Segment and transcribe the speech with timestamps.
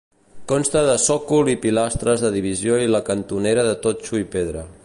[0.51, 4.71] Consta de sòcol i pilastres de divisió i la cantonera de totxo i pedra.